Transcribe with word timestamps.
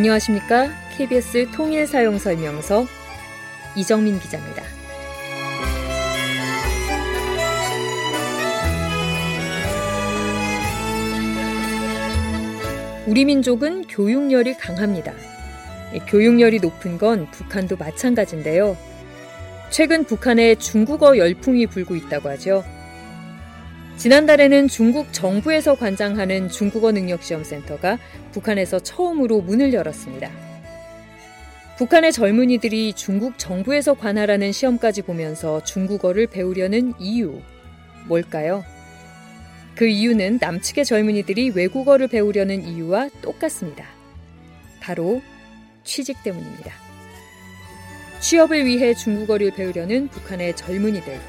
안녕하십니까? 0.00 0.70
KBS 0.96 1.50
통일 1.50 1.86
사용 1.86 2.16
설명서 2.16 2.86
이정민 3.76 4.18
기자입니다. 4.18 4.62
우리 13.06 13.26
민족은 13.26 13.88
교육열이 13.88 14.56
강합니다. 14.56 15.12
교육열이 16.08 16.60
높은 16.60 16.96
건 16.96 17.26
북한도 17.30 17.76
마찬가지인데요. 17.76 18.78
최근 19.68 20.04
북한에 20.04 20.54
중국어 20.54 21.18
열풍이 21.18 21.66
불고 21.66 21.94
있다고 21.94 22.30
하죠. 22.30 22.64
지난달에는 24.00 24.68
중국 24.68 25.12
정부에서 25.12 25.74
관장하는 25.74 26.48
중국어 26.48 26.90
능력시험센터가 26.90 27.98
북한에서 28.32 28.78
처음으로 28.78 29.42
문을 29.42 29.74
열었습니다. 29.74 30.30
북한의 31.76 32.10
젊은이들이 32.10 32.94
중국 32.94 33.38
정부에서 33.38 33.92
관할하는 33.92 34.52
시험까지 34.52 35.02
보면서 35.02 35.62
중국어를 35.64 36.28
배우려는 36.28 36.94
이유, 36.98 37.42
뭘까요? 38.06 38.64
그 39.74 39.86
이유는 39.86 40.38
남측의 40.40 40.86
젊은이들이 40.86 41.50
외국어를 41.50 42.08
배우려는 42.08 42.66
이유와 42.66 43.10
똑같습니다. 43.20 43.84
바로 44.80 45.20
취직 45.84 46.22
때문입니다. 46.22 46.72
취업을 48.20 48.64
위해 48.64 48.94
중국어를 48.94 49.50
배우려는 49.50 50.08
북한의 50.08 50.56
젊은이들. 50.56 51.20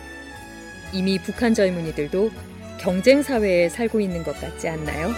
이미 0.94 1.20
북한 1.20 1.54
젊은이들도 1.54 2.32
경쟁 2.82 3.22
사회에 3.22 3.70
살고 3.70 4.00
있는 4.00 4.24
것 4.24 4.34
같지 4.42 4.68
않나요? 4.68 5.10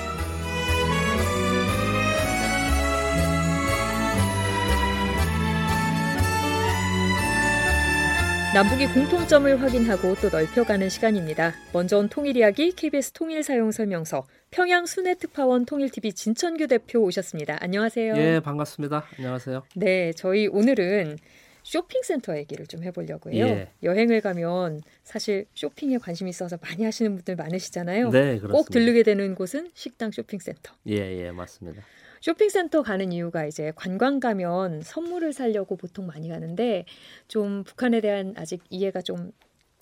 남북이 8.54 8.88
공통점을 8.88 9.62
확인하고 9.62 10.16
또 10.22 10.30
넓혀가는 10.30 10.90
시간입니다. 10.90 11.54
먼저 11.72 12.06
통일 12.12 12.36
이야기 12.36 12.72
KBS 12.74 13.12
통일 13.14 13.42
사용 13.44 13.72
설명서 13.72 14.28
평양 14.52 14.86
순회 14.86 15.16
특파원 15.16 15.66
통일TV 15.66 16.14
진천규 16.14 16.68
대표 16.68 17.00
오셨습니다. 17.00 17.58
안녕하세요. 17.62 18.14
예, 18.18 18.42
반갑습니다. 18.42 19.06
안녕하세요. 19.18 19.64
네, 19.76 20.12
저희 20.14 20.48
오늘은 20.48 21.18
쇼핑센터 21.64 22.38
얘기를 22.38 22.68
좀 22.68 22.84
해보려고 22.84 23.32
해요. 23.32 23.46
예. 23.46 23.70
여행을 23.82 24.22
가면 24.22 24.82
사실 25.04 25.46
쇼핑에 25.54 25.98
관심 25.98 26.28
있어서 26.28 26.58
많이 26.62 26.84
하시는 26.84 27.16
분들 27.16 27.36
많으시잖아요. 27.36 28.10
네, 28.12 28.40
그렇습니다. 28.40 28.54
꼭 28.54 28.70
들르게 28.70 29.04
되는 29.04 29.36
곳은 29.36 29.72
식당 29.74 30.12
쇼핑센터. 30.12 30.74
예, 30.88 30.96
예, 30.96 31.32
맞습니다. 31.32 31.82
쇼핑센터 32.22 32.84
가는 32.84 33.12
이유가 33.12 33.46
이제 33.46 33.74
관광 33.76 34.20
가면 34.20 34.82
선물을 34.82 35.34
사려고 35.34 35.76
보통 35.76 36.06
많이 36.06 36.30
가는데 36.30 36.86
좀 37.28 37.64
북한에 37.64 38.00
대한 38.00 38.34
아직 38.38 38.62
이해가 38.70 39.02
좀 39.02 39.34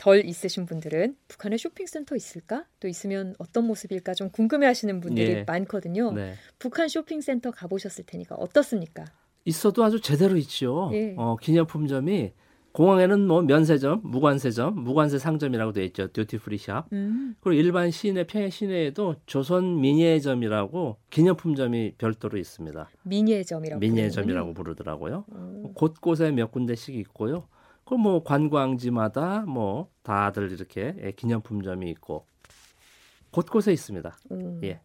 덜 0.01 0.25
있으신 0.25 0.65
분들은 0.65 1.15
북한에 1.27 1.57
쇼핑센터 1.57 2.15
있을까? 2.15 2.65
또 2.79 2.87
있으면 2.87 3.35
어떤 3.37 3.65
모습일까 3.65 4.15
좀 4.15 4.31
궁금해 4.31 4.65
하시는 4.65 4.99
분들이 4.99 5.31
예. 5.31 5.43
많거든요. 5.43 6.11
네. 6.11 6.33
북한 6.57 6.87
쇼핑센터 6.87 7.51
가보셨을 7.51 8.05
테니까 8.07 8.33
어떻습니까? 8.33 9.05
있어도 9.45 9.83
아주 9.83 9.99
제대로 9.99 10.37
있죠. 10.37 10.89
예. 10.93 11.15
어, 11.17 11.35
기념품점이 11.37 12.33
공항에는 12.73 13.27
뭐 13.27 13.41
면세점, 13.41 14.01
무관세점, 14.03 14.81
무관세 14.81 15.19
상점이라고 15.19 15.73
되어 15.73 15.83
있죠. 15.85 16.07
duty 16.07 16.37
free 16.37 16.59
shop. 16.59 16.87
음. 16.93 17.35
그리고 17.41 17.59
일반 17.59 17.91
시내 17.91 18.25
평양 18.25 18.49
시내에도 18.49 19.15
조선 19.25 19.81
민예점이라고 19.81 20.97
기념품점이 21.09 21.95
별도로 21.97 22.37
있습니다. 22.37 22.89
미니에점이라고 23.03 23.79
미니에점이라고 23.79 24.53
부르더라고요. 24.53 25.25
음. 25.33 25.73
곳곳에 25.73 26.31
몇 26.31 26.51
군데씩 26.51 26.95
있고요. 26.95 27.47
그뭐 27.83 28.23
관광지마다 28.23 29.41
뭐 29.41 29.89
다들 30.03 30.51
이렇게 30.53 30.95
예, 31.03 31.11
기념품점이 31.11 31.89
있고 31.91 32.25
곳곳에 33.31 33.73
있습니다. 33.73 34.17
음. 34.31 34.61
예. 34.63 34.79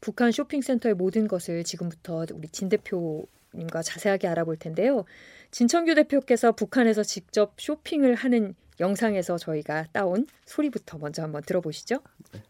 북한 0.00 0.32
쇼핑센터의 0.32 0.96
모든 0.96 1.28
것을 1.28 1.62
지금부터 1.62 2.26
우리 2.34 2.48
진 2.48 2.68
대표 2.68 3.26
님과 3.54 3.82
자세하게 3.82 4.28
알아볼 4.28 4.56
텐데요. 4.56 5.04
진천규 5.50 5.94
대표께서 5.94 6.52
북한에서 6.52 7.02
직접 7.02 7.54
쇼핑을 7.58 8.14
하는 8.14 8.54
영상에서 8.80 9.38
저희가 9.38 9.86
따온 9.92 10.26
소리부터 10.46 10.98
먼저 10.98 11.22
한번 11.22 11.42
들어보시죠. 11.42 11.98
네. 12.32 12.42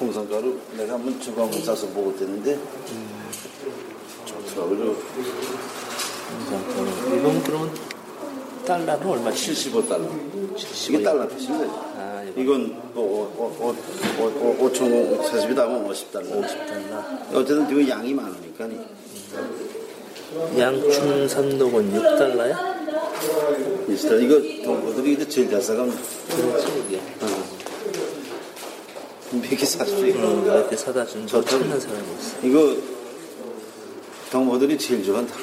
홍상가루 0.00 0.60
내가 0.76 0.94
한번 0.94 1.14
한번 1.14 1.52
싸서 1.52 1.86
먹었댔는데 1.88 2.58
좋더라고요. 4.26 4.96
이건 7.18 7.42
그러면 7.44 7.74
달러는 8.66 9.06
얼마? 9.06 9.30
75달러. 9.30 10.56
75. 10.56 10.92
이게 10.92 11.02
달러 11.02 11.28
표시입니다. 11.28 11.72
아, 11.96 12.22
이건 12.36 12.92
뭐 12.92 13.32
5천 14.60 15.20
40이다 15.22 15.56
하면 15.56 15.88
50달러. 15.88 16.44
50달러. 16.44 17.34
어쨌든 17.34 17.70
이거 17.70 17.88
양이 17.88 18.12
많으니까. 18.12 18.68
양충산독은 20.58 21.92
6달러야? 21.92 22.76
비슷하 23.86 24.14
이거 24.16 24.40
동포들이 24.64 25.28
제일 25.28 25.50
잘 25.50 25.60
사가면 25.62 25.96
그렇지 26.36 26.84
이게. 26.88 27.00
어. 27.20 27.46
몇개 29.32 29.64
사십시오. 29.64 30.20
어, 30.20 30.42
몇개 30.42 30.76
사다 30.76 31.04
준 31.06 31.26
찾는 31.26 31.80
사람이 31.80 32.02
있어. 32.18 32.36
이거 32.42 32.76
동포들이 34.30 34.78
제일 34.78 35.04
좋아한다. 35.04 35.34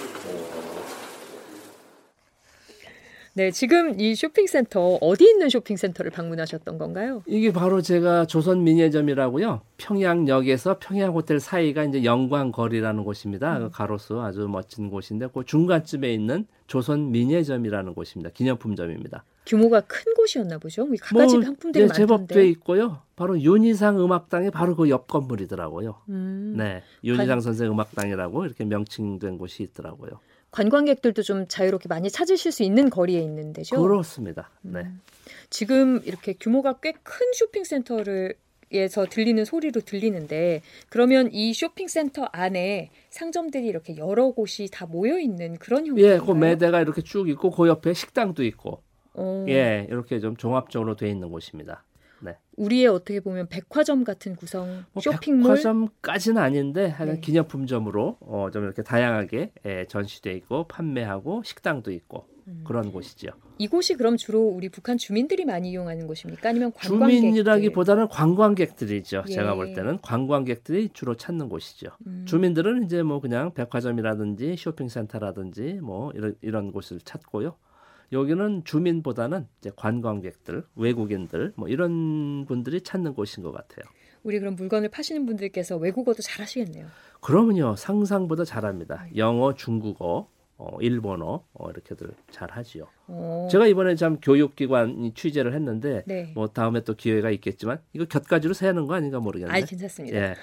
네, 3.36 3.50
지금 3.50 4.00
이 4.00 4.14
쇼핑센터 4.14 5.00
어디 5.02 5.26
있는 5.26 5.50
쇼핑센터를 5.50 6.12
방문하셨던 6.12 6.78
건가요? 6.78 7.24
이게 7.26 7.52
바로 7.52 7.82
제가 7.82 8.26
조선 8.28 8.64
미니점이라고요. 8.64 9.62
평양역에서 9.78 10.78
평양호텔 10.80 11.40
사이가 11.40 11.86
이제 11.86 12.04
영광거리라는 12.04 13.04
곳입니다. 13.04 13.58
음. 13.58 13.70
가로수 13.72 14.22
아주 14.22 14.48
멋진 14.48 14.92
곳인데 14.92 15.30
그 15.34 15.44
중간쯤에 15.46 16.14
있는 16.14 16.46
조선 16.68 17.12
미니점이라는 17.12 17.96
곳입니다. 17.96 18.30
기념품점입니다. 18.36 19.24
규모가 19.46 19.82
큰 19.82 20.14
곳이었나 20.16 20.58
보죠. 20.58 20.86
갖가지 20.86 21.36
뭐, 21.36 21.44
상품들이 21.44 21.84
네, 21.84 21.88
많던데. 21.90 21.94
제법 21.98 22.28
돼 22.28 22.48
있고요. 22.50 23.02
바로 23.16 23.40
윤희상 23.40 24.00
음악당이 24.00 24.52
바로 24.52 24.76
그 24.76 24.88
옆 24.90 25.08
건물이더라고요. 25.08 26.02
음. 26.10 26.56
네, 26.58 26.82
윤희상 27.04 27.28
관... 27.28 27.42
선생 27.42 27.72
음악당이라고 27.72 28.46
이렇게 28.46 28.64
명칭된 28.66 29.38
곳이 29.38 29.64
있더라고요. 29.64 30.12
관광객들도 30.52 31.24
좀 31.24 31.48
자유롭게 31.48 31.88
많이 31.90 32.10
찾으실 32.12 32.52
수 32.52 32.64
있는 32.64 32.90
거리에 32.90 33.20
있는 33.20 33.54
데죠. 33.54 33.82
그렇습니다. 33.82 34.50
네. 34.62 34.82
음. 34.82 35.02
지금 35.50 36.00
이렇게 36.06 36.34
규모가 36.34 36.74
꽤 36.82 36.94
큰 37.04 37.26
쇼핑센터를 37.34 38.36
에서 38.76 39.06
들리는 39.08 39.46
소리로 39.46 39.82
들리는데 39.82 40.64
그러면 40.90 41.30
이 41.32 41.54
쇼핑센터 41.54 42.24
안에 42.32 42.90
상점들이 43.12 43.68
이렇게 43.68 43.96
여러 43.98 44.32
곳이 44.32 44.68
다 44.72 44.88
모여 44.88 45.20
있는 45.20 45.58
그런 45.60 45.86
형태인가요? 45.86 46.16
예, 46.16 46.18
그 46.26 46.32
매대가 46.32 46.82
이렇게 46.82 47.04
쭉 47.04 47.30
있고 47.30 47.52
그 47.52 47.68
옆에 47.68 47.94
식당도 47.94 48.44
있고, 48.46 48.82
오. 49.14 49.46
예, 49.50 49.88
이렇게 49.90 50.20
좀 50.20 50.36
종합적으로 50.36 50.96
돼 50.96 51.10
있는 51.10 51.30
곳입니다. 51.30 51.84
네. 52.22 52.38
우리의 52.56 52.88
어떻게 52.88 53.20
보면 53.20 53.48
백화점 53.50 54.04
같은 54.04 54.36
구성 54.36 54.86
뭐 54.94 55.02
쇼핑몰 55.02 55.56
백화점까지는 55.56 56.42
아닌데 56.42 56.88
하여간 56.88 57.16
네. 57.16 57.22
기념품점으로 57.22 58.18
어, 58.22 58.50
좀 58.52 58.64
이렇게 58.64 58.82
다양하게 58.82 59.52
예, 59.66 59.86
전시돼 59.90 60.32
있고 60.34 60.66
판매하고 60.68 61.44
식당도 61.44 61.92
있고 61.92 62.28
음. 62.48 62.64
그런 62.66 62.92
곳이죠. 62.92 63.32
이곳이 63.58 63.96
그럼 63.96 64.18
주로 64.18 64.42
우리 64.42 64.70
북한 64.70 64.98
주민들이 64.98 65.46
많이 65.46 65.72
이용하는 65.72 66.08
곳입니까? 66.08 66.50
아니면 66.50 66.72
관광객들? 66.74 67.16
주민이라기보다는 67.16 68.08
관광객들이죠. 68.08 69.24
예. 69.28 69.32
제가 69.32 69.56
볼 69.56 69.74
때는 69.74 70.00
관광객들이 70.02 70.90
주로 70.94 71.16
찾는 71.16 71.50
곳이죠. 71.50 71.90
음. 72.08 72.26
주민들은 72.26 72.84
이제 72.84 73.04
뭐 73.04 73.20
그냥 73.20 73.54
백화점이라든지 73.54 74.56
쇼핑센터라든지 74.58 75.80
뭐 75.82 76.12
이런 76.16 76.36
이런 76.42 76.72
곳을 76.72 77.00
찾고요. 77.00 77.56
여기는 78.14 78.64
주민보다는 78.64 79.48
이제 79.60 79.72
관광객들, 79.76 80.64
외국인들 80.76 81.54
뭐 81.56 81.68
이런 81.68 82.46
분들이 82.46 82.80
찾는 82.80 83.16
곳인 83.16 83.44
것 83.44 83.52
같아요. 83.52 83.86
우리 84.24 84.40
그럼 84.40 84.56
물건을 84.56 84.90
파시는 84.90 85.26
분들께서 85.26 85.78
외국어도 85.78 86.22
잘하시겠네요. 86.22 86.88
그러면요 87.20 87.76
상상보다 87.76 88.46
잘합니다. 88.46 89.08
영어, 89.16 89.54
중국어, 89.54 90.30
어, 90.58 90.78
일본어 90.80 91.44
어, 91.54 91.70
이렇게들 91.72 92.12
잘하지요. 92.30 92.88
오. 93.08 93.48
제가 93.52 93.68
이번에 93.68 93.96
참 93.96 94.20
교육기관 94.22 95.12
취재를 95.16 95.54
했는데 95.54 96.04
네. 96.06 96.32
뭐 96.36 96.48
다음에 96.48 96.82
또 96.82 96.94
기회가 96.94 97.32
있겠지만 97.32 97.80
이거 97.94 98.06
곁가지로 98.06 98.54
세는 98.54 98.86
거 98.86 98.94
아닌가 98.94 99.20
모르겠는데. 99.20 99.62
아, 99.62 99.66
괜찮습니다. 99.66 100.18
예. 100.18 100.36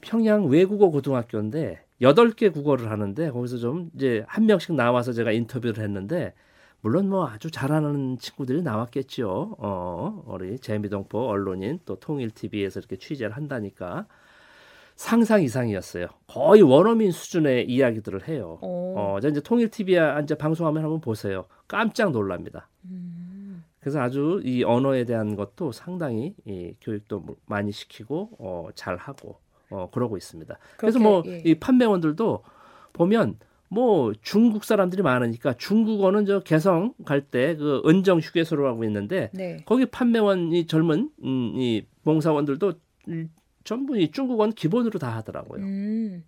평양 0.00 0.46
외국어 0.46 0.90
고등학교인데 0.90 1.80
여덟 2.00 2.32
개 2.32 2.48
국어를 2.48 2.90
하는데 2.90 3.30
거기서 3.30 3.58
좀 3.58 3.90
이제 3.94 4.24
한 4.26 4.46
명씩 4.46 4.74
나와서 4.74 5.12
제가 5.12 5.30
인터뷰를 5.30 5.82
했는데 5.82 6.34
물론 6.82 7.08
뭐 7.08 7.28
아주 7.28 7.50
잘하는 7.50 8.18
친구들이 8.18 8.62
나왔겠죠. 8.62 9.56
어, 9.58 10.24
우리 10.26 10.58
재미동포 10.58 11.28
언론인 11.28 11.78
또 11.86 11.94
통일 11.94 12.30
TV에서 12.30 12.80
이렇게 12.80 12.96
취재를 12.96 13.36
한다니까 13.36 14.06
상상 14.96 15.42
이상이었어요. 15.42 16.08
거의 16.26 16.60
원어민 16.60 17.12
수준의 17.12 17.68
이야기들을 17.68 18.26
해요. 18.26 18.58
오. 18.62 18.94
어, 18.98 19.18
이제 19.18 19.40
통일 19.40 19.70
TV에 19.70 20.20
이제 20.24 20.34
방송하면 20.34 20.82
한번 20.82 21.00
보세요. 21.00 21.44
깜짝 21.68 22.10
놀랍니다. 22.10 22.68
음. 22.86 23.64
그래서 23.78 24.00
아주 24.00 24.40
이 24.44 24.64
언어에 24.64 25.04
대한 25.04 25.36
것도 25.36 25.70
상당히 25.70 26.34
이 26.44 26.74
교육도 26.80 27.24
많이 27.46 27.70
시키고 27.70 28.30
어, 28.40 28.68
잘 28.74 28.96
하고 28.96 29.38
어, 29.70 29.88
그러고 29.92 30.16
있습니다. 30.16 30.58
그래서 30.76 30.98
뭐이 30.98 31.42
예. 31.44 31.54
판매원들도 31.58 32.42
보면 32.92 33.38
뭐 33.72 34.12
중국 34.20 34.64
사람들이 34.64 35.02
많으니까 35.02 35.54
중국어는 35.54 36.26
저 36.26 36.40
개성 36.40 36.92
갈 37.06 37.22
때 37.30 37.56
그 37.56 37.80
은정 37.86 38.18
휴게소로 38.18 38.68
하고 38.68 38.84
있는데 38.84 39.30
네. 39.32 39.62
거기 39.64 39.86
판매원이 39.86 40.66
젊은 40.66 41.08
음, 41.24 41.52
이 41.56 41.86
봉사원들도 42.04 42.74
전부 43.64 43.96
이 43.98 44.10
중국어는 44.10 44.52
기본으로 44.52 44.98
다 44.98 45.16
하더라고요. 45.16 45.62
음. 45.62 46.24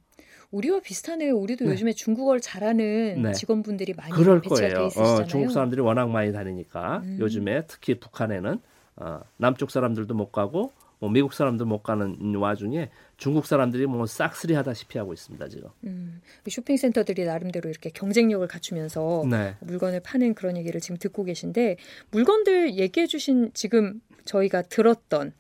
우리와 0.53 0.81
비슷하네요. 0.81 1.37
우리도 1.37 1.65
네. 1.67 1.73
요즘에 1.73 1.93
중국어를 1.93 2.41
잘하는 2.41 3.23
네. 3.23 3.33
직원분들이 3.33 3.93
많이 3.95 4.13
그럴 4.13 4.41
거예요. 4.41 4.89
어, 4.97 5.25
중국 5.27 5.51
사람들이 5.51 5.81
워낙 5.83 6.09
많이 6.11 6.33
다니니까 6.33 7.03
음. 7.05 7.19
요즘에 7.21 7.67
특히 7.67 7.99
북한에는 7.99 8.59
어, 8.97 9.21
남쪽 9.37 9.71
사람들도 9.71 10.15
못 10.15 10.31
가고 10.33 10.73
뭐 11.05 11.11
미국 11.11 11.35
사람도 11.35 11.67
못 11.67 11.83
가는 11.83 12.35
와중에 12.35 12.89
중국 13.19 13.45
사람들이 13.45 13.85
뭐 13.85 14.07
싹쓸이 14.07 14.55
하다시피 14.55 14.97
하고 14.97 15.13
있습니다 15.13 15.49
지금. 15.49 15.69
음, 15.85 16.23
쇼핑센터들이 16.49 17.27
나름대로 17.27 17.69
이렇게 17.69 17.91
경쟁력을 17.91 18.47
갖추면서 18.49 19.25
네. 19.31 19.55
물건을 19.61 20.01
파는 20.01 20.33
그런 20.33 20.57
얘기를 20.57 20.81
지금 20.81 20.97
듣고 20.97 21.25
계신데 21.25 21.77
물건들 22.11 22.79
얘기해주신 22.79 23.51
지금 23.53 24.01
저희가 24.25 24.63
들었던 24.63 25.35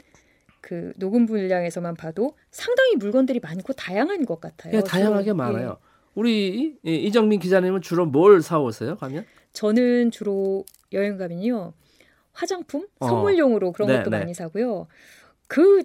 그 0.60 0.92
녹음 0.98 1.24
분량에서만 1.24 1.94
봐도 1.94 2.36
상당히 2.50 2.96
물건들이 2.96 3.40
많고 3.40 3.72
다양한 3.72 4.26
것 4.26 4.42
같아요. 4.42 4.76
예, 4.76 4.82
다양하게 4.82 5.28
저, 5.28 5.34
많아요. 5.34 5.78
예. 5.80 5.88
우리 6.14 6.76
이정민 6.82 7.40
기자님은 7.40 7.80
주로 7.80 8.04
뭘 8.04 8.42
사오세요? 8.42 8.96
가면? 8.96 9.24
저는 9.54 10.10
주로 10.10 10.66
여행 10.92 11.16
가면요 11.16 11.72
화장품, 12.32 12.86
어. 12.98 13.06
선물용으로 13.06 13.72
그런 13.72 13.88
네, 13.88 13.96
것도 13.98 14.10
네. 14.10 14.18
많이 14.18 14.34
사고요. 14.34 14.88
그 15.48 15.82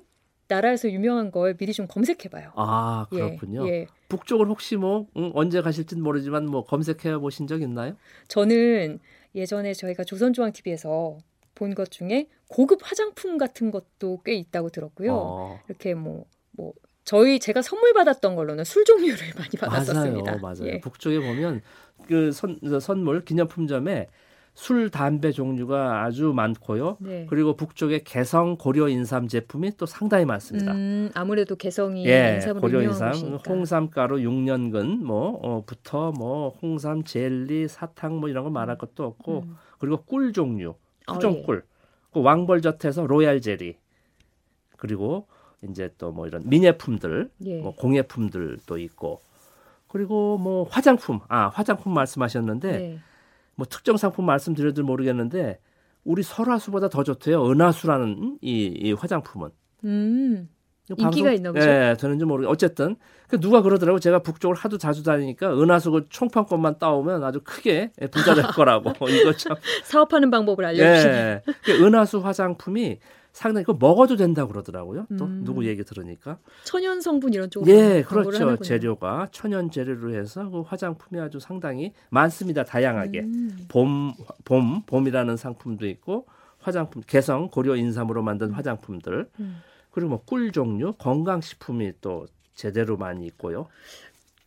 나라에서 0.47 0.89
유명한 0.89 1.31
걸 1.31 1.55
미리 1.55 1.73
좀 1.73 1.87
검색해봐요. 1.87 2.53
아 2.55 3.05
예, 3.13 3.17
그렇군요. 3.17 3.67
예, 3.67 3.71
예. 3.81 3.87
북쪽을 4.07 4.47
혹시 4.47 4.75
뭐 4.75 5.05
응, 5.15 5.31
언제 5.35 5.61
가실지는 5.61 6.01
모르지만 6.03 6.45
뭐 6.47 6.63
검색해 6.65 7.17
보신 7.19 7.45
적 7.45 7.61
있나요? 7.61 7.95
저는 8.27 8.99
예전에 9.35 9.73
저희가 9.73 10.03
조선중앙 10.03 10.51
TV에서 10.53 11.17
본 11.53 11.75
것 11.75 11.91
중에 11.91 12.27
고급 12.47 12.79
화장품 12.83 13.37
같은 13.37 13.69
것도 13.69 14.21
꽤 14.25 14.33
있다고 14.33 14.69
들었고요. 14.69 15.13
어. 15.13 15.59
이렇게 15.67 15.93
뭐뭐 15.93 16.25
뭐 16.53 16.73
저희 17.03 17.37
제가 17.39 17.61
선물 17.61 17.93
받았던 17.93 18.35
걸로는 18.35 18.63
술 18.63 18.85
종류를 18.85 19.17
많이 19.37 19.49
받았었습니다. 19.51 20.31
맞아요, 20.37 20.39
맞아요. 20.41 20.65
예. 20.73 20.79
북쪽에 20.79 21.19
보면 21.19 21.61
그 22.07 22.31
선, 22.31 22.57
선물 22.79 23.23
기념품점에 23.25 24.07
술, 24.53 24.89
담배 24.89 25.31
종류가 25.31 26.03
아주 26.03 26.33
많고요. 26.33 26.97
네. 26.99 27.25
그리고 27.29 27.55
북쪽에 27.55 28.03
개성 28.03 28.57
고려 28.57 28.89
인삼 28.89 29.27
제품이 29.27 29.77
또 29.77 29.85
상당히 29.85 30.25
많습니다. 30.25 30.73
음, 30.73 31.09
아무래도 31.13 31.55
개성이 31.55 32.05
예, 32.05 32.39
고려 32.59 32.81
인삼, 32.81 33.13
홍삼가루 33.47 34.17
6년근 34.17 34.97
뭐부터 35.03 36.09
어, 36.09 36.11
뭐 36.11 36.49
홍삼 36.61 37.03
젤리, 37.03 37.67
사탕 37.69 38.17
뭐 38.19 38.27
이런 38.29 38.43
거 38.43 38.49
말할 38.49 38.77
것도 38.77 39.05
없고 39.05 39.43
음. 39.45 39.55
그리고 39.77 40.03
꿀 40.03 40.33
종류 40.33 40.75
후정꿀, 41.07 41.57
어, 41.57 41.59
예. 41.59 41.69
그 42.11 42.21
왕벌젓에서 42.21 43.07
로얄 43.07 43.39
제리, 43.41 43.77
그리고 44.77 45.27
이제 45.67 45.89
또 45.97 46.11
뭐 46.11 46.27
이런 46.27 46.43
미녀품들, 46.45 47.29
예. 47.45 47.61
뭐 47.61 47.73
공예품들도 47.75 48.77
있고, 48.77 49.21
그리고 49.87 50.37
뭐 50.37 50.65
화장품, 50.69 51.19
아 51.27 51.47
화장품 51.47 51.93
말씀하셨는데 51.93 52.71
네. 52.71 52.99
뭐 53.59 53.65
특정 53.69 53.97
상품 53.97 54.25
말씀드려도 54.25 54.83
모르겠는데 54.83 55.59
우리 56.05 56.23
설화수보다 56.23 56.87
더 56.87 57.03
좋대요. 57.03 57.45
은하수라는 57.51 58.37
이, 58.41 58.73
이 58.73 58.93
화장품은. 58.93 59.49
음. 59.83 60.47
인기가 60.97 61.31
있나 61.33 61.51
보죠. 61.51 61.69
예, 61.69 61.95
되는지 61.99 62.23
모르겠. 62.25 62.49
어쨌든 62.49 62.95
그 63.27 63.37
누가 63.39 63.61
그러더라고. 63.61 63.99
제가 63.99 64.19
북쪽을 64.19 64.55
하도 64.55 64.77
자주 64.77 65.03
다니니까 65.03 65.53
은하수 65.61 65.91
그 65.91 66.05
총판권만 66.09 66.79
따오면 66.79 67.23
아주 67.23 67.41
크게 67.43 67.91
부자 68.11 68.33
될 68.33 68.45
거라고. 68.55 68.91
이거 69.09 69.33
참 69.33 69.57
사업하는 69.83 70.31
방법을 70.31 70.65
알려 70.65 70.95
주시네. 70.95 71.13
예, 71.13 71.41
그 71.63 71.85
은하수 71.85 72.19
화장품이 72.19 72.97
상당히 73.31 73.65
그 73.65 73.73
먹어도 73.79 74.15
된다 74.15 74.43
고 74.45 74.51
그러더라고요. 74.51 75.07
또 75.17 75.25
음. 75.25 75.43
누구 75.43 75.65
얘기 75.65 75.83
들으니까 75.83 76.39
천연 76.63 76.99
성분 77.01 77.33
이런 77.33 77.49
쪽으로 77.49 77.71
예, 77.71 78.03
그렇죠. 78.03 78.57
재료가 78.57 79.29
천연 79.31 79.71
재료로 79.71 80.13
해서 80.15 80.49
그 80.49 80.61
화장품이 80.61 81.21
아주 81.21 81.39
상당히 81.39 81.93
많습니다. 82.09 82.63
다양하게 82.63 83.21
음. 83.21 83.57
봄, 83.67 84.13
봄, 84.45 84.81
봄이라는 84.85 85.37
상품도 85.37 85.87
있고 85.87 86.25
화장품 86.59 87.01
개성 87.07 87.49
고려 87.49 87.75
인삼으로 87.75 88.21
만든 88.23 88.47
음. 88.47 88.53
화장품들. 88.53 89.29
음. 89.39 89.57
그리고 89.91 90.09
뭐 90.09 90.19
꿀 90.25 90.51
종류, 90.51 90.93
건강 90.93 91.41
식품이 91.41 91.93
또 92.01 92.27
제대로 92.55 92.97
많이 92.97 93.25
있고요. 93.27 93.67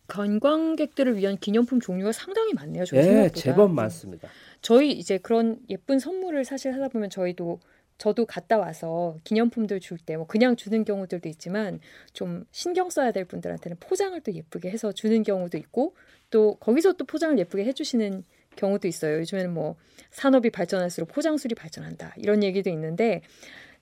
관광객들을 0.07 1.17
위한 1.17 1.37
기념품 1.37 1.79
종류가 1.79 2.11
상당히 2.11 2.53
많네요. 2.53 2.83
예, 2.93 3.01
생각보다. 3.03 3.33
제법 3.39 3.69
네. 3.69 3.75
많습니다. 3.75 4.27
저희 4.61 4.91
이제 4.91 5.17
그런 5.17 5.57
예쁜 5.69 5.97
선물을 5.99 6.43
사실 6.45 6.73
하다 6.73 6.89
보면 6.89 7.09
저희도 7.09 7.59
저도 7.97 8.25
갔다 8.25 8.57
와서 8.57 9.17
기념품들 9.23 9.79
줄 9.79 9.97
때 10.05 10.15
뭐 10.17 10.25
그냥 10.27 10.55
주는 10.55 10.83
경우들도 10.83 11.29
있지만 11.29 11.79
좀 12.13 12.45
신경 12.51 12.89
써야 12.89 13.11
될 13.11 13.25
분들한테는 13.25 13.77
포장을 13.79 14.19
또 14.21 14.33
예쁘게 14.33 14.69
해서 14.69 14.91
주는 14.91 15.23
경우도 15.23 15.57
있고 15.57 15.95
또 16.29 16.55
거기서 16.55 16.93
또 16.93 17.05
포장을 17.05 17.37
예쁘게 17.37 17.63
해주시는 17.65 18.23
경우도 18.55 18.87
있어요. 18.87 19.19
요즘에는 19.19 19.53
뭐 19.53 19.75
산업이 20.11 20.49
발전할수록 20.51 21.09
포장술이 21.11 21.55
발전한다 21.55 22.13
이런 22.17 22.43
얘기도 22.43 22.69
있는데 22.69 23.21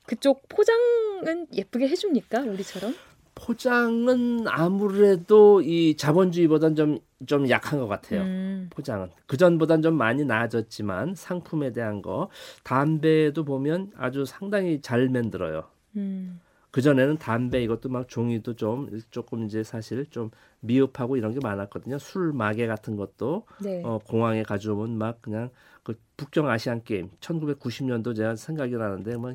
그쪽 0.06 0.48
포장은 0.50 1.48
예쁘게 1.54 1.88
해줍니까 1.90 2.42
우리처럼? 2.42 2.96
포장은 3.42 4.48
아무래도 4.48 5.62
이 5.62 5.98
자본주의보단 5.98 6.76
좀, 6.76 7.00
좀 7.26 7.50
약한 7.50 7.80
것 7.80 7.88
같아요. 7.88 8.22
음. 8.22 8.68
포장은. 8.70 9.10
그전보단 9.26 9.82
좀 9.82 9.96
많이 9.96 10.24
나아졌지만 10.24 11.16
상품에 11.16 11.72
대한 11.74 12.02
거. 12.02 12.30
담배도 12.64 13.44
보면 13.44 13.92
아주 13.98 14.26
상당히 14.26 14.80
잘 14.82 15.10
만들어요. 15.10 15.64
음. 15.96 16.40
그전에는 16.70 17.18
담배 17.18 17.62
이것도 17.64 17.90
막 17.90 18.08
종이도 18.08 18.56
좀 18.56 19.02
조금 19.10 19.46
이제 19.46 19.62
사실 19.62 20.06
좀 20.10 20.32
미흡하고 20.62 21.18
이런 21.18 21.34
게 21.34 21.40
많았거든요. 21.42 21.98
술 21.98 22.32
마개 22.32 22.66
같은 22.66 22.96
것도 22.96 23.46
네. 23.62 23.82
어, 23.84 24.00
공항에 24.08 24.44
가져오면 24.44 24.98
막 24.98 25.22
그냥 25.22 25.50
그 25.84 26.00
북경 26.16 26.48
아시안 26.48 26.84
게임 26.84 27.10
1990년도 27.20 28.16
제가 28.16 28.36
생각이 28.36 28.76
나는데 28.76 29.18
뭐 29.18 29.34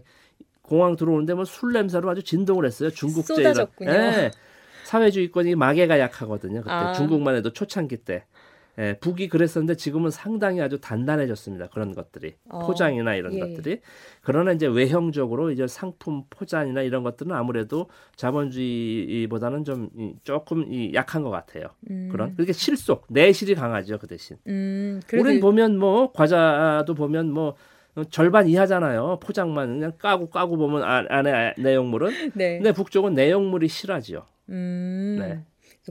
공항 0.66 0.96
들어오는데 0.96 1.34
뭐 1.34 1.44
술 1.44 1.72
냄새로 1.72 2.10
아주 2.10 2.22
진동을 2.22 2.66
했어요. 2.66 2.90
중국제 2.90 3.42
이런. 3.42 3.66
예. 3.82 4.30
사회주의권이 4.84 5.54
마개가 5.56 5.98
약하거든요. 5.98 6.60
그때 6.60 6.72
아. 6.72 6.92
중국만 6.92 7.34
해도 7.36 7.52
초창기 7.52 7.98
때. 7.98 8.24
예, 8.78 8.94
북이 9.00 9.28
그랬었는데 9.28 9.76
지금은 9.76 10.10
상당히 10.10 10.60
아주 10.60 10.78
단단해졌습니다. 10.78 11.68
그런 11.68 11.94
것들이 11.94 12.34
어. 12.50 12.66
포장이나 12.66 13.14
이런 13.14 13.32
예. 13.32 13.40
것들이 13.40 13.80
그러나 14.20 14.52
이제 14.52 14.66
외형적으로 14.66 15.50
이제 15.50 15.66
상품 15.66 16.24
포장이나 16.28 16.82
이런 16.82 17.02
것들은 17.02 17.32
아무래도 17.32 17.88
자본주의보다는 18.16 19.64
좀 19.64 19.88
조금 20.24 20.66
약한 20.92 21.22
것 21.22 21.30
같아요. 21.30 21.68
음. 21.90 22.10
그런 22.12 22.34
그렇게 22.34 22.52
실속 22.52 23.06
내실이 23.08 23.54
강하죠 23.54 23.96
그 23.98 24.06
대신. 24.06 24.36
음, 24.46 25.00
우린 25.14 25.40
보면 25.40 25.78
뭐 25.78 26.12
과자도 26.12 26.94
보면 26.94 27.30
뭐 27.30 27.54
절반 28.04 28.46
이하잖아요. 28.48 29.18
포장만 29.22 29.68
그냥 29.78 29.92
까고 29.98 30.28
까고 30.28 30.56
보면 30.56 30.82
아, 30.82 31.04
안에 31.08 31.54
내용물은. 31.58 32.10
네. 32.34 32.58
근데 32.58 32.72
북쪽은 32.72 33.14
내용물이 33.14 33.68
실하지요. 33.68 34.24
음. 34.50 35.16
네. 35.18 35.40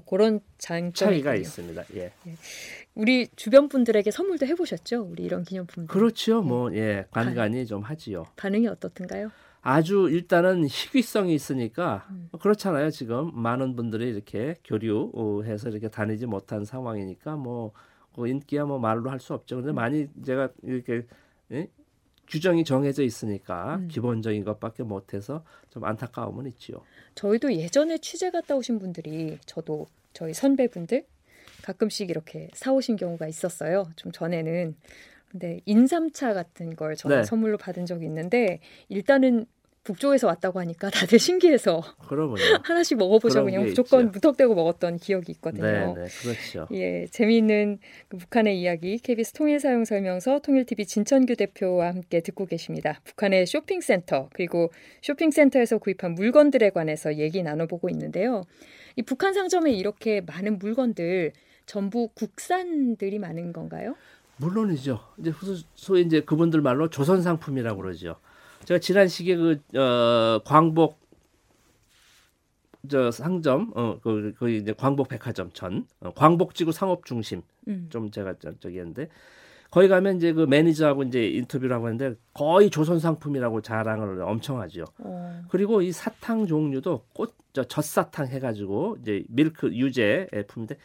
그런 0.06 0.42
장점이 0.58 0.94
차이가 0.94 1.36
있습니다. 1.36 1.84
예. 1.96 2.12
예. 2.28 2.36
우리 2.96 3.28
주변 3.36 3.70
분들에게 3.70 4.12
선물도 4.12 4.46
해보셨죠? 4.46 5.02
우리 5.10 5.24
이런 5.24 5.44
기념품. 5.44 5.88
그렇죠. 5.88 6.40
예. 6.44 6.48
뭐 6.48 6.74
예, 6.76 7.06
간간히 7.12 7.60
반, 7.60 7.66
좀 7.66 7.82
하지요. 7.82 8.26
반응이 8.36 8.68
어떻던가요? 8.68 9.32
아주 9.62 10.08
일단은 10.12 10.66
희귀성이 10.66 11.34
있으니까 11.34 12.06
음. 12.12 12.30
그렇잖아요. 12.40 12.92
지금 12.92 13.32
많은 13.34 13.76
분들이 13.76 14.10
이렇게 14.10 14.56
교류해서 14.64 15.70
이렇게 15.70 15.88
다니지 15.88 16.26
못한 16.28 16.66
상황이니까 16.66 17.36
뭐그 17.38 18.28
인기야 18.28 18.66
뭐 18.66 18.78
말로 18.80 19.10
할 19.10 19.20
수 19.20 19.34
없죠. 19.34 19.56
근데 19.56 19.72
음. 19.72 19.76
많이 19.76 20.08
제가 20.26 20.50
이렇게 20.62 21.06
예? 21.52 21.68
규정이 22.28 22.64
정해져 22.64 23.04
있으니까 23.04 23.76
음. 23.76 23.88
기본적인 23.88 24.44
것밖에 24.44 24.84
못해서 24.84 25.44
좀 25.70 25.84
안타까움은 25.84 26.48
있지요. 26.48 26.82
저희도 27.16 27.54
예전에 27.54 27.98
취재 28.00 28.32
갔다 28.32 28.56
오신 28.56 28.80
분들이 28.80 29.38
저도 29.46 29.88
저희 30.14 30.34
선배분들 30.34 31.06
가끔씩 31.64 32.10
이렇게 32.10 32.50
사오신 32.54 32.96
경우가 32.96 33.28
있었어요. 33.28 33.86
좀 33.96 34.12
전에는 34.12 34.76
근데 35.32 35.60
인삼차 35.66 36.34
같은 36.34 36.76
걸 36.76 36.96
저는 36.96 37.18
네. 37.18 37.24
선물로 37.24 37.58
받은 37.58 37.86
적이 37.86 38.06
있는데 38.06 38.60
일단은 38.88 39.46
북쪽에서 39.86 40.28
왔다고 40.28 40.60
하니까 40.60 40.90
다들 40.90 41.20
신기해서 41.20 41.82
그러면요. 42.08 42.42
하나씩 42.64 42.98
먹어보자고 42.98 43.46
그냥 43.46 43.64
무조건 43.66 44.06
있죠. 44.06 44.12
무턱대고 44.12 44.56
먹었던 44.56 44.98
기억이 44.98 45.32
있거든요. 45.34 45.64
네, 45.64 45.86
네, 45.94 46.08
그렇죠. 46.22 46.68
예, 46.74 47.06
재미있는 47.12 47.78
그 48.10 48.18
북한의 48.18 48.60
이야기 48.60 48.98
KBS 48.98 49.34
통일 49.34 49.60
사용 49.60 49.86
설명서 49.86 50.40
통일TV 50.40 50.88
진천규 50.88 51.36
대표와 51.36 51.90
함께 51.90 52.22
듣고 52.22 52.48
계십니다. 52.48 53.00
북한의 53.04 53.46
쇼핑센터 53.46 54.30
그리고 54.34 54.72
쇼핑센터에서 55.04 55.78
구입한 55.78 56.16
물건들에 56.16 56.72
관해서 56.72 57.16
얘기 57.18 57.44
나눠보고 57.44 57.90
있는데요. 57.90 58.44
이 58.96 59.04
북한 59.04 59.34
상점에 59.34 59.72
이렇게 59.72 60.22
많은 60.22 60.58
물건들 60.58 61.34
전부 61.68 62.10
국산들이 62.16 63.20
많은 63.20 63.54
건가요? 63.54 63.96
물론이죠. 64.38 65.00
이제 65.20 65.32
소위 65.76 66.02
이제 66.02 66.22
그분들 66.22 66.62
말로 66.62 66.90
조선 66.90 67.22
상품이라고 67.22 67.82
그러죠. 67.82 68.16
제가 68.66 68.80
지난 68.80 69.08
시기에 69.08 69.36
그 69.36 69.62
어, 69.78 70.42
광복 70.44 71.00
저 72.90 73.12
상점 73.12 73.72
어그 73.74 74.34
그 74.38 74.50
이제 74.50 74.74
광복 74.74 75.08
백화점 75.08 75.52
전 75.54 75.88
어, 76.00 76.12
광복지구 76.14 76.72
상업 76.72 77.06
중심 77.06 77.42
음. 77.68 77.88
좀 77.90 78.12
제가 78.12 78.36
저, 78.40 78.52
저기 78.60 78.80
했는데 78.80 79.10
거기 79.72 79.88
가면 79.88 80.18
이제 80.18 80.32
그 80.34 80.42
매니저하고 80.42 81.04
이제 81.04 81.28
인터뷰를 81.28 81.76
하고 81.76 81.90
했는데 81.90 82.18
거의 82.34 82.70
조선 82.70 83.00
상품이라고 83.00 83.62
자랑을 83.62 84.22
엄청 84.22 84.62
하죠. 84.62 84.86
어. 85.00 85.44
그리고 85.50 85.82
이 85.82 85.92
사탕 85.92 86.48
종류도 86.48 87.06
꽃저 87.14 87.66
젖사탕 87.66 88.28
해가지고 88.28 88.98
이제 89.02 89.24
밀크 89.28 89.68
유제 89.74 90.28
품인데 90.48 90.78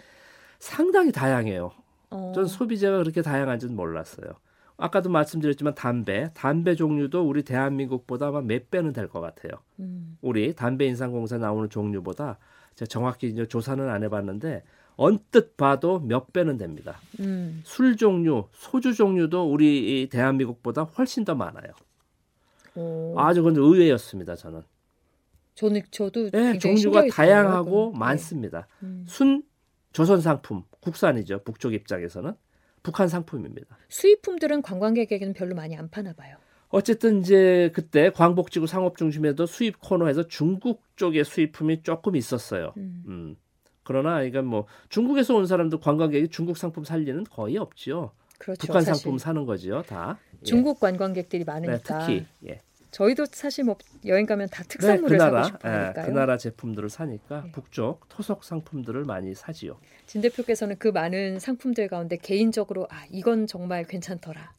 상당히 0.59 1.13
다양해요. 1.13 1.71
어. 2.11 2.33
전 2.35 2.47
소비자가 2.47 2.99
그렇게 2.99 3.23
다양한지는 3.23 3.77
몰랐어요. 3.77 4.33
아까도 4.81 5.11
말씀드렸지만 5.11 5.75
담배, 5.75 6.31
담배 6.35 6.75
종류도 6.75 7.27
우리 7.29 7.43
대한민국보다 7.43 8.29
아마 8.29 8.41
몇 8.41 8.71
배는 8.71 8.93
될 8.93 9.09
것 9.09 9.21
같아요. 9.21 9.53
음. 9.79 10.17
우리 10.23 10.55
담배 10.55 10.87
인상공사 10.87 11.39
나오는 11.39 11.69
종류보다 11.69 12.39
제가 12.77 12.89
정확히 12.89 13.29
이제 13.29 13.47
조사는 13.47 13.89
안 13.89 14.03
해봤는데 14.05 14.63
언뜻 14.97 15.57
봐도 15.57 15.99
몇 16.01 16.33
배는 16.33 16.57
됩니다. 16.57 16.99
음. 17.21 17.61
술 17.65 17.97
종류, 17.97 18.47
소주 18.53 18.95
종류도 18.95 19.51
우리 19.51 20.09
대한민국보다 20.11 20.83
훨씬 20.83 21.25
더 21.25 21.35
많아요. 21.35 21.73
오. 22.75 23.19
아주 23.19 23.43
근데 23.43 23.61
의외였습니다. 23.61 24.37
저는. 24.37 24.63
저는 25.55 25.83
저도 25.91 26.31
네, 26.31 26.59
종류가 26.59 27.09
다양하고 27.09 27.91
네. 27.93 27.99
많습니다. 27.99 28.67
음. 28.83 29.05
순 29.07 29.43
조선 29.93 30.21
상품 30.21 30.63
국산이죠. 30.81 31.41
북쪽 31.45 31.75
입장에서는 31.75 32.33
북한 32.83 33.09
상품입니다. 33.09 33.79
수입품들은 33.89 34.63
관광객에게는 34.63 35.35
별로 35.35 35.55
많이 35.55 35.77
안 35.77 35.91
파나 35.91 36.13
봐요. 36.13 36.37
어쨌든 36.69 37.21
이제 37.21 37.71
그때 37.75 38.11
광복지구 38.11 38.67
상업 38.67 38.97
중심에도 38.97 39.47
수입 39.47 39.81
코너에서 39.81 40.29
중국 40.29 40.83
쪽의 40.97 41.25
수입품이 41.25 41.83
조금 41.83 42.17
있었어요. 42.17 42.73
음. 42.77 43.03
음. 43.09 43.37
그러나 43.83 44.23
이건 44.23 44.47
뭐 44.47 44.67
중국에서 44.89 45.35
온 45.35 45.47
사람도 45.47 45.81
관광객이 45.81 46.29
중국 46.29 46.57
상품 46.57 46.85
살 46.85 47.01
리는 47.01 47.25
거의 47.25 47.57
없죠. 47.57 48.13
그렇죠, 48.39 48.67
북한 48.67 48.83
사실. 48.83 49.03
상품 49.03 49.19
사는 49.19 49.45
거죠, 49.45 49.83
다. 49.83 50.19
중국 50.45 50.77
예. 50.77 50.81
관광객들이 50.81 51.45
많으니까. 51.45 51.77
네, 51.77 51.83
특히 51.83 52.27
예. 52.47 52.61
저희도 52.91 53.27
사실 53.33 53.65
뭐 53.65 53.77
여행 54.07 54.27
가면 54.27 54.49
다 54.51 54.63
특산물을 54.65 55.17
네, 55.17 55.19
그 55.19 55.23
나라, 55.23 55.43
사고 55.45 55.59
싶으니까요. 55.59 55.93
예, 55.97 56.07
그 56.07 56.11
나라 56.11 56.37
제품들을 56.37 56.89
사니까 56.89 57.43
네. 57.45 57.53
북쪽 57.53 58.09
토속 58.09 58.45
상품들을 58.45 59.05
많이 59.05 59.35
사지요. 59.35 59.79
진 60.07 60.21
대표께서는 60.21 60.77
그 60.79 60.89
많은 60.89 61.39
상품들 61.39 61.89
가운데 61.89 62.17
개인적으로 62.17 62.87
아 62.91 63.05
이건 63.11 63.47
정말 63.47 63.85
괜찮더라. 63.85 64.55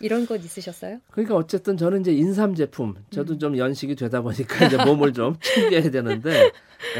이런 0.00 0.26
것 0.26 0.44
있으셨어요? 0.44 1.00
그러니까 1.10 1.36
어쨌든 1.36 1.78
저는 1.78 2.02
이제 2.02 2.12
인삼 2.12 2.54
제품, 2.54 2.96
저도 3.10 3.34
음. 3.34 3.38
좀 3.38 3.56
연식이 3.56 3.94
되다 3.96 4.20
보니까 4.20 4.66
이제 4.66 4.76
몸을 4.84 5.14
좀 5.14 5.38
챙겨야 5.40 5.90
되는데 5.90 6.30
예, 6.44 6.52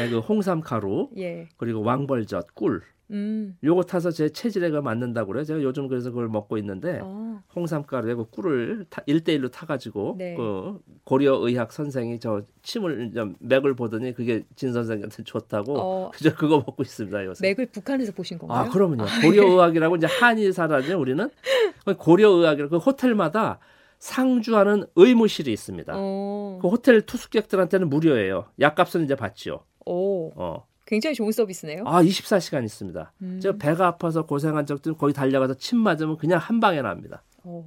그 0.09 0.19
홍삼 0.19 0.61
가루, 0.61 1.09
예. 1.17 1.49
그리고 1.57 1.81
왕벌젓, 1.81 2.53
꿀, 2.55 2.81
음. 3.11 3.57
요거 3.63 3.83
타서 3.83 4.11
제 4.11 4.29
체질에가 4.29 4.81
맞는다고 4.81 5.27
그래요. 5.27 5.43
제가 5.45 5.61
요즘 5.63 5.87
그래서 5.87 6.09
그걸 6.09 6.27
먹고 6.27 6.57
있는데 6.57 6.99
어. 7.01 7.41
홍삼가루에 7.55 8.15
그 8.15 8.25
꿀을 8.25 8.85
타, 8.89 9.01
1대1로 9.03 9.49
타가지고 9.51 10.15
네. 10.17 10.35
그 10.35 10.79
고려 11.05 11.35
의학 11.35 11.71
선생이 11.71 12.19
저 12.19 12.41
침을 12.63 13.13
좀 13.13 13.35
맥을 13.39 13.75
보더니 13.75 14.13
그게 14.13 14.43
진 14.55 14.73
선생한테 14.73 15.23
좋다고 15.23 15.79
어. 15.79 16.11
그저 16.15 16.35
그거 16.35 16.57
먹고 16.57 16.83
있습니다 16.83 17.25
요새. 17.25 17.47
맥을 17.47 17.67
북한에서 17.67 18.11
보신 18.11 18.37
건가요? 18.37 18.59
아 18.59 18.69
그러면요. 18.69 19.03
아, 19.03 19.07
고려 19.21 19.43
예. 19.43 19.47
의학이라고 19.47 19.95
이제 19.95 20.07
한의사라죠 20.07 20.99
우리는 20.99 21.29
고려 21.99 22.29
의학이라고 22.29 22.77
그 22.79 22.83
호텔마다 22.83 23.59
상주하는 23.99 24.85
의무실이 24.95 25.51
있습니다. 25.51 25.93
어. 25.95 26.59
그 26.61 26.67
호텔 26.67 27.01
투숙객들한테는 27.01 27.89
무료예요. 27.89 28.45
약값은 28.59 29.03
이제 29.05 29.15
받지요. 29.15 29.63
오. 29.85 30.31
어. 30.35 30.67
굉장히 30.85 31.15
좋은 31.15 31.31
서비스네요. 31.31 31.83
아, 31.85 32.01
24시간 32.01 32.63
있습니다. 32.63 33.13
음. 33.21 33.39
제가 33.41 33.57
배가 33.57 33.87
아파서 33.87 34.25
고생한 34.25 34.65
적도 34.65 34.95
거의 34.95 35.13
달려가서 35.13 35.55
침 35.55 35.79
맞으면 35.79 36.17
그냥 36.17 36.39
한 36.39 36.59
방에 36.59 36.81
납니다. 36.81 37.23
오. 37.43 37.65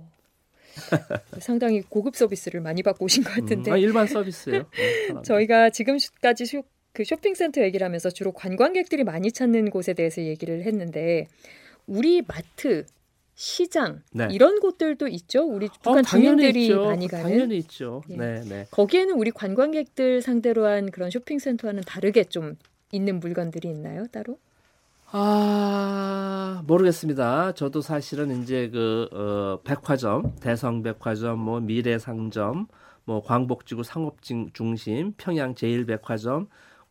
상당히 1.40 1.82
고급 1.82 2.16
서비스를 2.16 2.60
많이 2.60 2.82
받고 2.82 3.04
오신 3.04 3.24
것 3.24 3.34
같은데. 3.34 3.70
음, 3.70 3.74
아, 3.74 3.76
일반 3.76 4.06
서비스예요. 4.06 4.62
네, 4.70 5.22
저희가 5.22 5.70
지금까지 5.70 6.46
쇼, 6.46 6.62
그 6.92 7.04
쇼핑센터 7.04 7.62
얘기를 7.62 7.84
하면서 7.84 8.08
주로 8.08 8.32
관광객들이 8.32 9.04
많이 9.04 9.32
찾는 9.32 9.70
곳에 9.70 9.92
대해서 9.92 10.22
얘기를 10.22 10.62
했는데 10.64 11.26
우리 11.86 12.22
마트 12.22 12.86
시장 13.40 14.02
네. 14.12 14.28
이런 14.32 14.60
곳들도 14.60 15.08
있죠. 15.08 15.44
우리 15.44 15.64
어, 15.64 15.70
북한 15.80 16.00
어, 16.00 16.02
주민들이 16.02 16.66
있죠. 16.66 16.84
많이 16.84 17.08
가는. 17.08 17.24
당연히 17.24 17.56
있죠. 17.56 18.02
예. 18.10 18.16
네, 18.16 18.40
네. 18.42 18.66
거기에는 18.70 19.14
우리 19.14 19.30
관광객들 19.30 20.20
상대로 20.20 20.66
한 20.66 20.90
그런 20.90 21.10
쇼핑센터와는 21.10 21.84
다르게 21.86 22.24
좀 22.24 22.56
있는 22.92 23.18
물건들이 23.18 23.70
있나요, 23.70 24.06
따로? 24.08 24.38
아 25.06 26.62
모르겠습니다. 26.66 27.52
저도 27.52 27.80
사실은 27.80 28.42
이제 28.42 28.68
그 28.68 29.08
어, 29.10 29.60
백화점, 29.64 30.36
대성백화점, 30.42 31.38
뭐 31.38 31.60
미래상점, 31.60 32.66
뭐 33.06 33.22
광복지구 33.22 33.84
상업중심, 33.84 35.14
평양 35.16 35.54
제일백화점 35.54 36.48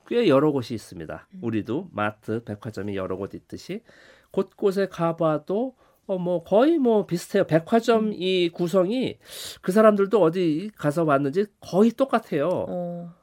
꽤 0.08 0.28
여러 0.28 0.52
곳이 0.52 0.74
있습니다. 0.74 1.28
음. 1.32 1.40
우리도 1.44 1.90
마트, 1.92 2.44
백화점이 2.44 2.96
여러 2.96 3.18
곳 3.18 3.36
있듯이 3.36 3.84
곳곳에 4.32 4.88
가봐도 4.88 5.76
어, 6.10 6.18
뭐 6.18 6.44
거의 6.44 6.80
뭐 6.80 7.06
비슷해요. 7.06 7.46
백화점 7.46 8.08
음. 8.08 8.14
이 8.16 8.50
구성이 8.50 9.20
그 9.62 9.72
사람들도 9.72 10.20
어디 10.20 10.72
가서 10.76 11.04
왔는지 11.04 11.46
거의 11.60 11.92
똑같아요. 11.92 12.50
어. 12.68 13.14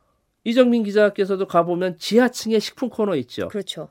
이정민 0.45 0.85
기자께서도 0.85 1.49
가보면 1.49 1.99
지하층에 1.99 2.61
식품 2.61 2.89
코너 2.89 3.17
있죠. 3.17 3.49
그렇죠. 3.49 3.89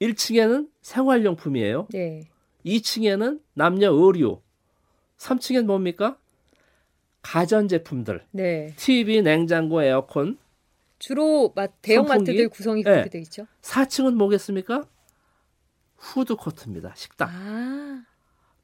1층에는 0.00 0.68
생활용품이에요. 0.82 1.86
네. 1.90 2.28
2층에는 2.66 3.40
남녀 3.54 3.92
의류. 3.92 4.40
3층엔 5.18 5.66
뭡니까? 5.66 6.18
가전제품들. 7.22 8.24
네. 8.32 8.74
TV, 8.76 9.22
냉장고, 9.22 9.84
에어컨. 9.84 10.36
주로 10.98 11.54
대형 11.80 12.06
마트들 12.06 12.48
구성이 12.48 12.82
그렇게 12.82 13.04
네. 13.04 13.08
돼 13.10 13.20
있죠. 13.20 13.46
4층은 13.62 14.14
뭐겠습니까? 14.14 14.84
후드 15.96 16.34
코트입니다. 16.34 16.92
식당. 16.96 17.28
아. 17.30 17.99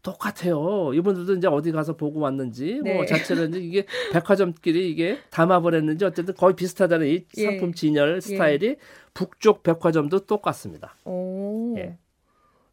똑같아요. 0.07 0.93
이분들도 0.95 1.35
이제 1.35 1.49
어디 1.49 1.73
가서 1.73 1.97
보고 1.97 2.21
왔는지 2.21 2.75
뭐 2.75 2.83
네. 2.85 2.95
뭐 2.95 3.07
자체는 3.07 3.55
이게 3.55 3.87
백화점끼리 4.13 4.89
이게 4.89 5.19
담아버렸는지 5.31 6.05
어쨌든 6.05 6.35
거의 6.35 6.55
비슷하다는 6.55 7.09
이 7.09 7.25
예. 7.37 7.45
상품 7.45 7.75
진열 7.75 8.17
예. 8.17 8.21
스타일이 8.21 8.67
예. 8.67 8.77
북쪽 9.15 9.65
백화점도 9.65 10.21
똑같습니다. 10.27 10.95
오. 11.05 11.75
예. 11.79 11.97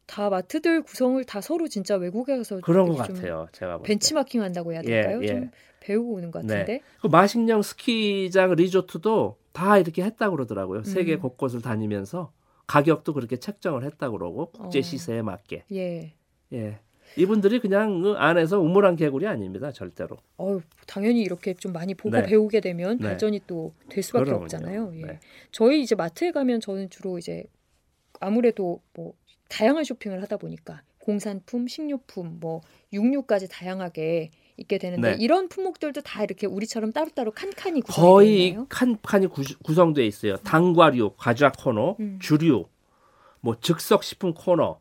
다 0.06 0.30
마트들 0.30 0.84
구성을 0.84 1.24
다 1.24 1.42
서로 1.42 1.68
진짜 1.68 1.96
외국에 1.96 2.38
가서 2.38 2.60
그런 2.60 2.90
것 2.90 2.98
같아요. 2.98 3.48
제가 3.52 3.80
벤치마킹 3.80 4.44
한다고 4.44 4.74
해야 4.74 4.84
될까요? 4.84 5.20
예, 5.22 5.24
예. 5.24 5.28
좀 5.28 5.50
배우고 5.80 6.14
오는 6.14 6.30
것 6.30 6.46
네. 6.46 6.54
같은데. 6.54 6.74
네. 6.74 6.82
그 7.02 7.08
마식령 7.08 7.64
스키장 7.64 8.54
리조트도 8.54 9.38
다 9.54 9.80
이렇게 9.80 10.04
했다고 10.04 10.36
그러더라고요. 10.36 10.80
음. 10.80 10.84
세계 10.84 11.16
곳곳을 11.16 11.62
다니면서 11.62 12.32
가격도 12.68 13.14
그렇게 13.14 13.38
책정을 13.38 13.84
했다고 13.86 14.20
그러고 14.20 14.52
국제 14.52 14.80
어. 14.80 14.82
시세에 14.84 15.24
맞게. 15.24 15.66
예. 15.72 16.14
예. 16.54 16.80
이분들이 17.18 17.60
그냥 17.60 18.02
그 18.02 18.14
안에서 18.14 18.60
우물한 18.60 18.96
개구리 18.96 19.28
아닙니다, 19.28 19.72
절대로. 19.72 20.18
어, 20.38 20.60
당연히 20.88 21.22
이렇게 21.22 21.54
좀 21.54 21.74
많이 21.74 21.94
보고 21.94 22.16
네. 22.18 22.24
배우게 22.24 22.60
되면 22.62 22.98
네. 22.98 23.10
발전이 23.10 23.42
또 23.48 23.74
될 23.90 24.04
수밖에 24.04 24.26
그럼요. 24.26 24.44
없잖아요. 24.44 24.92
예. 24.96 25.02
네. 25.02 25.20
저희 25.52 25.82
이제 25.82 25.96
마트에 25.96 26.32
가면 26.32 26.60
저는 26.62 26.90
주로 26.90 27.18
이제 27.18 27.44
아무래도 28.20 28.82
뭐 28.94 29.14
다양한 29.50 29.84
쇼핑을 29.84 30.22
하다 30.24 30.38
보니까 30.38 30.82
공산품, 31.00 31.68
식료품, 31.68 32.38
뭐 32.40 32.62
육류까지 32.94 33.50
다양하게 33.50 34.32
있게 34.58 34.78
되는데 34.78 35.12
네. 35.12 35.18
이런 35.20 35.50
품목들도 35.50 36.02
다 36.02 36.24
이렇게 36.24 36.48
우리처럼 36.48 36.92
따로따로 36.94 37.32
칸칸이 37.32 37.82
거의 37.82 38.58
칸칸이 38.70 39.28
구성되어 39.64 40.06
있어요. 40.06 40.38
당과류, 40.38 41.14
과자 41.18 41.52
코너, 41.52 41.98
음. 42.00 42.20
주류, 42.22 42.66
뭐 43.42 43.58
즉석 43.60 44.04
식품 44.04 44.34
코너, 44.34 44.80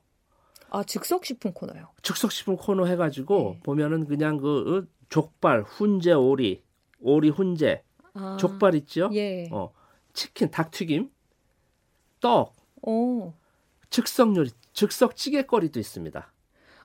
아 0.74 0.82
즉석식품 0.82 1.52
코너요. 1.52 1.88
즉석식품 2.00 2.56
코너 2.56 2.86
해가지고 2.86 3.56
네. 3.56 3.60
보면은 3.62 4.06
그냥 4.06 4.38
그 4.38 4.86
어, 4.88 4.92
족발, 5.10 5.64
훈제 5.64 6.14
오리, 6.14 6.62
오리 6.98 7.28
훈제, 7.28 7.82
아, 8.14 8.38
족발 8.40 8.74
있죠? 8.76 9.10
예. 9.12 9.50
어, 9.52 9.70
치킨, 10.14 10.50
닭튀김, 10.50 11.10
떡, 12.20 12.54
오. 12.80 13.34
즉석 13.90 14.34
요리, 14.34 14.50
즉석 14.72 15.14
찌개거리도 15.14 15.78
있습니다. 15.78 16.32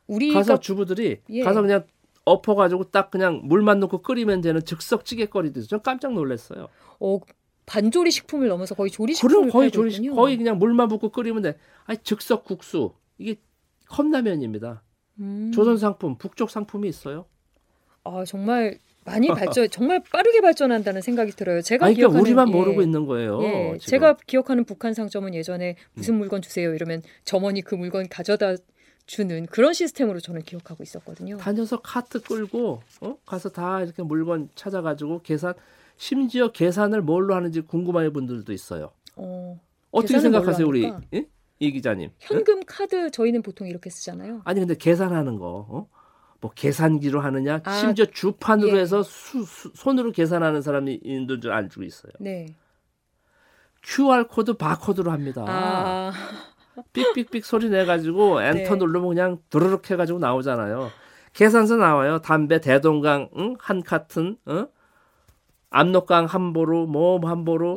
우리 0.08 0.34
가서 0.34 0.60
주부들이 0.60 1.22
예. 1.30 1.44
가서 1.44 1.62
그냥 1.62 1.86
엎어가지고 2.26 2.92
딱 2.92 3.10
그냥 3.10 3.40
물만 3.46 3.80
넣고 3.80 4.02
끓이면 4.02 4.42
되는 4.42 4.66
즉석 4.66 5.06
찌개거리도 5.06 5.62
있어요. 5.62 5.68
전 5.70 5.82
깜짝 5.82 6.12
놀랐어요. 6.12 6.68
어, 7.00 7.20
반조리 7.66 8.12
식품을 8.12 8.50
넘어서 8.50 8.76
거의 8.76 8.92
조리 8.92 9.14
식품을 9.14 9.50
거의 9.50 9.72
조리 9.72 9.92
식 9.92 10.10
거의 10.12 10.36
그냥 10.36 10.60
물만 10.60 10.90
붓고 10.90 11.12
끓이면 11.12 11.42
돼. 11.42 11.58
아니 11.86 11.98
즉석 12.04 12.44
국수 12.44 12.92
이게 13.18 13.38
컵라면입니다. 13.90 14.84
음. 15.20 15.52
조선 15.54 15.78
상품, 15.78 16.18
북쪽 16.18 16.50
상품이 16.50 16.88
있어요. 16.88 17.26
아 18.04 18.24
정말 18.26 18.78
많이 19.04 19.28
발전, 19.28 19.68
정말 19.72 20.02
빠르게 20.12 20.42
발전한다는 20.42 21.02
생각이 21.02 21.32
들어요. 21.32 21.62
제가 21.62 21.86
아니, 21.86 21.96
그러니까 21.96 22.20
기억하는 22.20 22.22
우리만 22.22 22.48
예, 22.50 22.52
모르고 22.52 22.82
있는 22.82 23.06
거예요. 23.06 23.42
예, 23.44 23.78
제가 23.80 24.18
기억하는 24.28 24.66
북한 24.66 24.94
상점은 24.94 25.34
예전에 25.34 25.76
무슨 25.94 26.16
음. 26.16 26.20
물건 26.20 26.42
주세요 26.42 26.74
이러면 26.74 27.02
점원이 27.24 27.62
그 27.62 27.76
물건 27.76 28.08
가져다 28.10 28.56
주는 29.06 29.46
그런 29.46 29.74
시스템으로 29.74 30.20
저는 30.20 30.42
기억하고 30.42 30.84
있었거든요. 30.84 31.38
다녀서 31.38 31.80
카트 31.82 32.22
끌고 32.22 32.82
어? 33.02 33.18
가서 33.26 33.50
다 33.50 33.82
이렇게 33.82 34.04
물건 34.04 34.50
찾아가지고 34.56 35.22
계산 35.22 35.54
심지어 35.96 36.52
계산을 36.52 37.02
뭘로 37.02 37.34
하는지 37.34 37.62
궁금한 37.62 38.12
분들도 38.12 38.52
있어요. 38.52 38.92
어, 39.16 39.60
떻게 39.92 40.20
생각하세요, 40.20 40.68
우리 40.68 40.92
예? 41.14 41.26
이 41.60 41.72
기자님? 41.72 42.12
현금 42.20 42.60
예? 42.60 42.64
카드 42.66 43.10
저희는 43.12 43.42
보통 43.42 43.68
이렇게 43.68 43.90
쓰잖아요. 43.90 44.42
아니 44.46 44.60
근데 44.60 44.76
계산하는 44.76 45.38
거 45.38 45.66
어? 45.70 45.88
뭐 46.40 46.52
계산기로 46.54 47.20
하느냐, 47.20 47.62
아, 47.64 47.72
심지어 47.72 48.06
주판으로 48.06 48.78
예. 48.78 48.82
해서 48.82 49.02
수, 49.02 49.44
수, 49.44 49.72
손으로 49.74 50.12
계산하는 50.12 50.62
사람이 50.62 51.00
있는 51.04 51.42
줄 51.42 51.52
알고 51.52 51.84
있어요. 51.84 52.12
네. 52.20 52.56
QR 53.84 54.28
코드 54.28 54.54
바코드로 54.54 55.12
합니다. 55.12 55.46
아. 55.48 56.12
삑삑삑 56.94 57.44
소리 57.44 57.70
내 57.70 57.86
가지고 57.86 58.42
엔터 58.42 58.76
네. 58.76 58.76
누르면 58.76 59.08
그냥 59.08 59.38
도르륵 59.50 59.90
해 59.90 59.96
가지고 59.96 60.20
나오잖아요. 60.20 60.92
계산서 61.34 61.78
나와요. 61.78 62.20
담배 62.20 62.60
대동강 62.62 63.30
응? 63.38 63.56
한 63.60 63.82
carton, 63.82 64.38
어? 64.46 64.68
압록강 65.70 66.26
한 66.26 66.54
보루, 66.54 66.86
뭐한 66.88 67.46
보루, 67.46 67.76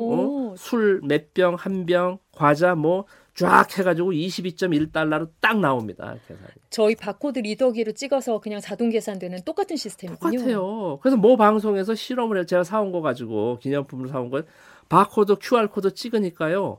어? 0.53 0.55
술몇 0.57 1.33
병, 1.35 1.55
한 1.55 1.87
병, 1.87 2.19
과자 2.33 2.75
뭐 2.75 3.07
쫙 3.41 3.79
해가지고 3.79 4.13
22.1달러로 4.13 5.31
딱 5.41 5.59
나옵니다. 5.59 6.15
계산이. 6.29 6.49
저희 6.69 6.95
바코드 6.95 7.39
리더기로 7.39 7.93
찍어서 7.93 8.41
그냥 8.41 8.61
자동 8.61 8.91
계산되는 8.91 9.45
똑같은 9.45 9.77
시스템이군요. 9.77 10.39
똑같아요. 10.39 10.99
그래서 11.01 11.17
뭐 11.17 11.37
방송에서 11.37 11.95
실험을 11.95 12.39
해 12.39 12.45
제가 12.47 12.65
사온 12.65 12.93
거 12.93 13.01
가지고 13.01 13.59
기념품으로 13.61 14.09
사온 14.09 14.31
거 14.31 14.43
바코드 14.89 15.37
QR 15.41 15.69
코드 15.69 15.95
찍으니까요. 15.95 16.79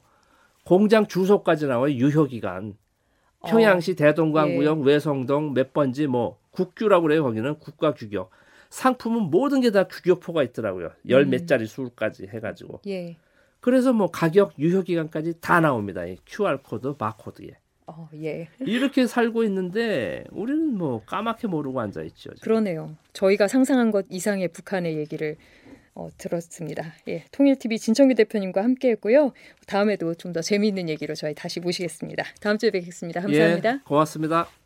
공장 0.65 1.08
주소까지 1.08 1.65
나와요. 1.68 1.91
유효 1.94 2.25
기간. 2.25 2.75
평양시 3.48 3.94
어, 3.94 3.96
대동강구역 3.96 4.82
예. 4.82 4.84
외성동 4.86 5.53
몇 5.56 5.74
번지 5.74 6.06
뭐 6.06 6.38
국규라고 6.51 7.03
그래요. 7.03 7.24
거기는 7.24 7.58
국가 7.58 7.94
규격. 7.96 8.30
상품은 8.70 9.24
모든 9.24 9.62
게 9.62 9.72
다 9.72 9.86
규격표가 9.88 10.44
있더라고요. 10.44 10.91
열몇 11.10 11.41
음. 11.41 11.48
자리 11.48 11.65
수까지 11.65 12.27
해가지고. 12.27 12.82
예. 12.88 13.18
그래서 13.62 13.94
뭐 13.94 14.08
가격 14.12 14.53
유효 14.60 14.82
기간까지 14.82 15.36
다 15.39 15.60
나옵니다. 15.62 16.06
이 16.06 16.18
QR 16.25 16.58
코드, 16.63 16.94
바코드에. 16.98 17.51
어, 17.88 18.10
예. 18.15 18.48
이렇게 18.60 19.06
살고 19.08 19.44
있는데 19.46 20.24
우리는 20.32 20.77
뭐 20.77 21.03
까맣게 21.06 21.48
모르고 21.48 21.80
앉아 21.80 22.02
있죠. 22.04 22.30
그러네요. 22.41 22.95
저희가 23.13 23.47
상상한 23.47 23.91
것 23.91 24.06
이상의 24.10 24.47
북한의 24.50 24.97
얘기를 24.97 25.36
어, 25.93 26.08
들었습니다. 26.17 26.93
예, 27.10 27.26
통일TV 27.34 27.78
진천규 27.78 28.15
대표님과 28.15 28.63
함께했고요. 28.63 29.34
다음에도 29.67 30.13
좀 30.15 30.32
더 30.32 30.41
재미있는 30.41 30.88
얘기로 30.88 31.15
저희 31.15 31.36
다시 31.36 31.60
모시겠습니다. 31.60 32.24
다음 32.39 32.58
주에 32.58 32.71
뵙겠습니다. 32.71 33.19
감사합니다. 33.21 33.69
예, 33.74 33.80
고맙습니다. 33.84 34.61